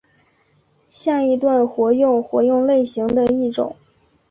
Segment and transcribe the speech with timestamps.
[0.91, 3.75] 下一段活用活用类型的一种。